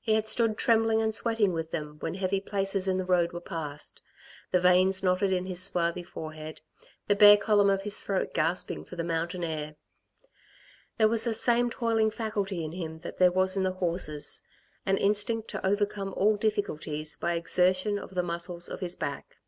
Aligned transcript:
He 0.00 0.16
had 0.16 0.28
stood 0.28 0.58
trembling 0.58 1.00
and 1.00 1.14
sweating 1.14 1.54
with 1.54 1.70
them 1.70 1.96
when 2.00 2.12
heavy 2.16 2.42
places 2.42 2.86
in 2.86 2.98
the 2.98 3.06
road 3.06 3.32
were 3.32 3.40
past, 3.40 4.02
the 4.50 4.60
veins 4.60 5.02
knotted 5.02 5.32
in 5.32 5.46
his 5.46 5.62
swarthy 5.62 6.02
forehead, 6.02 6.60
the 7.08 7.16
bare 7.16 7.38
column 7.38 7.70
of 7.70 7.80
his 7.80 7.98
throat 7.98 8.34
gasping 8.34 8.84
for 8.84 8.96
the 8.96 9.02
mountain 9.02 9.42
air. 9.42 9.76
There 10.98 11.08
was 11.08 11.24
the 11.24 11.32
same 11.32 11.70
toiling 11.70 12.10
faculty 12.10 12.62
in 12.62 12.72
him 12.72 12.98
that 12.98 13.16
there 13.16 13.32
was 13.32 13.56
in 13.56 13.62
the 13.62 13.72
horses 13.72 14.42
an 14.84 14.98
instinct 14.98 15.48
to 15.52 15.66
overcome 15.66 16.12
all 16.18 16.36
difficulties 16.36 17.16
by 17.16 17.32
exertion 17.32 17.98
of 17.98 18.14
the 18.14 18.22
muscles 18.22 18.68
of 18.68 18.80
his 18.80 18.94
back. 18.94 19.38